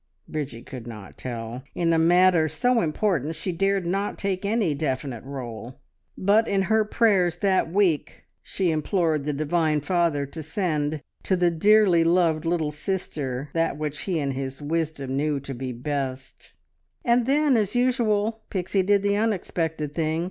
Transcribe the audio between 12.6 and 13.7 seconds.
sister